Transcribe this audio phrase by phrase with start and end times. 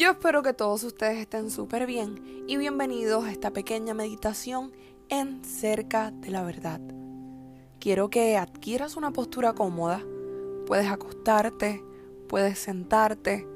[0.00, 4.72] Yo espero que todos ustedes estén súper bien y bienvenidos a esta pequeña meditación
[5.10, 6.80] en cerca de la verdad.
[7.78, 10.02] Quiero que adquieras una postura cómoda.
[10.66, 11.84] Puedes acostarte,
[12.30, 13.46] puedes sentarte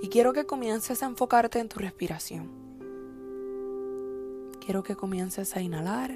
[0.00, 2.50] y quiero que comiences a enfocarte en tu respiración.
[4.64, 6.14] Quiero que comiences a inhalar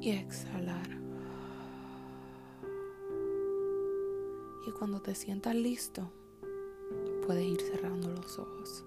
[0.00, 0.81] y exhalar.
[4.66, 6.10] Y cuando te sientas listo,
[7.26, 8.84] puedes ir cerrando los ojos.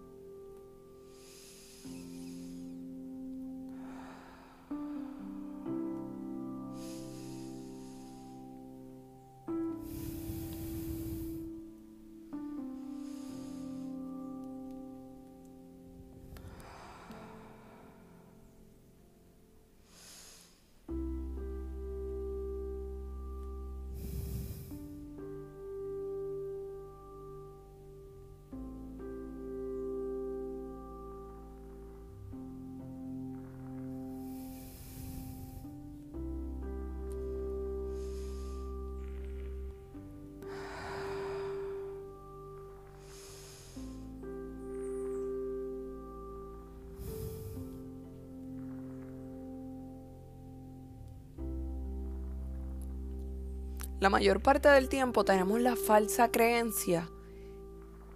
[53.99, 57.09] La mayor parte del tiempo tenemos la falsa creencia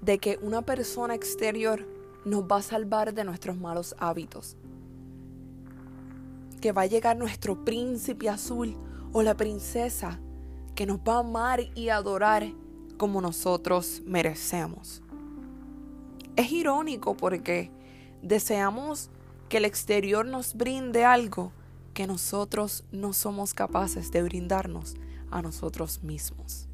[0.02, 1.88] de que una persona exterior
[2.25, 4.57] nos va a salvar de nuestros malos hábitos.
[6.59, 8.75] Que va a llegar nuestro príncipe azul
[9.13, 10.19] o la princesa
[10.75, 12.52] que nos va a amar y adorar
[12.97, 15.02] como nosotros merecemos.
[16.35, 17.72] Es irónico porque
[18.22, 19.09] deseamos
[19.47, 21.53] que el exterior nos brinde algo
[21.94, 24.95] que nosotros no somos capaces de brindarnos
[25.31, 26.67] a nosotros mismos.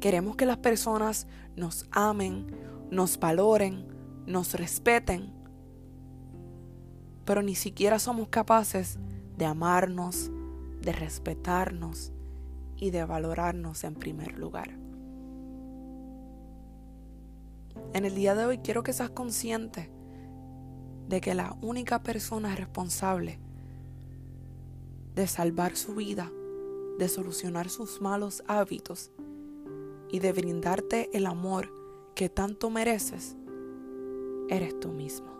[0.00, 2.46] Queremos que las personas nos amen,
[2.90, 3.86] nos valoren,
[4.26, 5.32] nos respeten,
[7.24, 8.98] pero ni siquiera somos capaces
[9.36, 10.30] de amarnos,
[10.80, 12.12] de respetarnos
[12.76, 14.70] y de valorarnos en primer lugar.
[17.92, 19.90] En el día de hoy quiero que seas consciente
[21.08, 23.38] de que la única persona responsable
[25.14, 26.30] de salvar su vida
[27.00, 29.10] de solucionar sus malos hábitos
[30.10, 31.72] y de brindarte el amor
[32.14, 33.36] que tanto mereces,
[34.50, 35.39] eres tú mismo.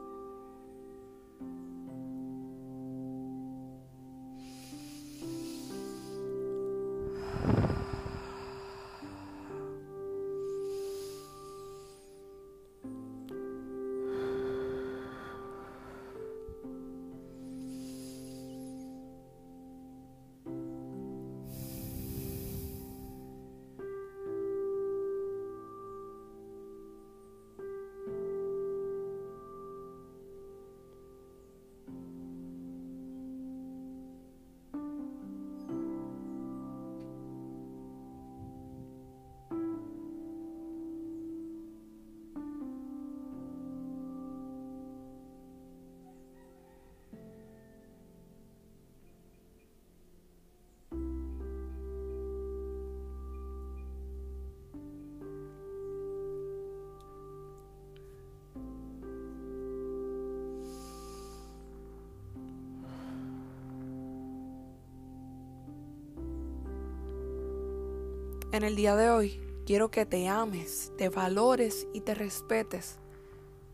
[68.52, 72.98] En el día de hoy quiero que te ames, te valores y te respetes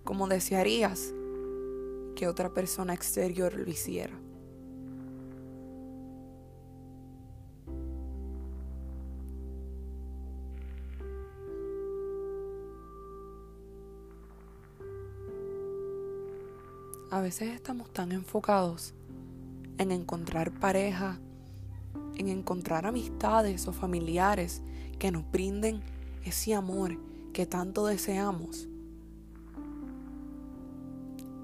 [0.04, 1.14] como desearías
[2.14, 4.12] que otra persona exterior lo hiciera.
[17.10, 18.92] A veces estamos tan enfocados
[19.78, 21.18] en encontrar pareja,
[22.18, 24.62] en encontrar amistades o familiares
[24.98, 25.82] que nos brinden
[26.24, 26.98] ese amor
[27.32, 28.68] que tanto deseamos.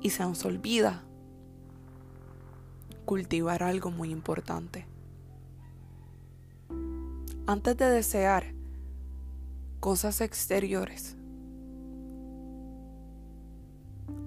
[0.01, 1.05] Y se nos olvida
[3.05, 4.87] cultivar algo muy importante.
[7.47, 8.55] Antes de desear
[9.81, 11.17] cosas exteriores,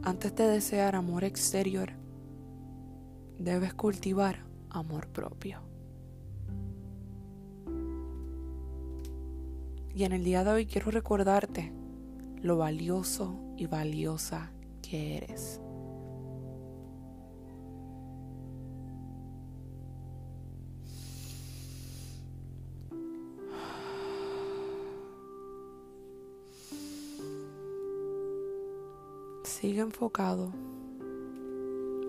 [0.04, 1.94] antes de desear amor exterior,
[3.40, 5.60] debes cultivar amor propio.
[9.96, 11.72] Y en el día de hoy quiero recordarte
[12.42, 14.52] lo valioso y valiosa
[14.82, 15.62] que eres.
[29.44, 30.52] Sigue enfocado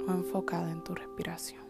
[0.09, 1.66] o enfocada en tu respiración.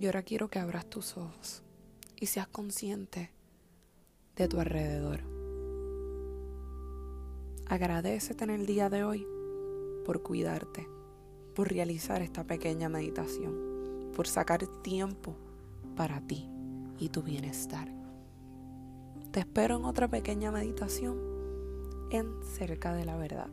[0.00, 1.62] Y ahora quiero que abras tus ojos
[2.18, 3.30] y seas consciente
[4.34, 5.20] de tu alrededor.
[7.66, 9.26] Agradecete en el día de hoy
[10.06, 10.88] por cuidarte,
[11.54, 15.36] por realizar esta pequeña meditación, por sacar tiempo
[15.96, 16.48] para ti
[16.98, 17.92] y tu bienestar.
[19.32, 21.18] Te espero en otra pequeña meditación
[22.10, 23.50] en Cerca de la Verdad.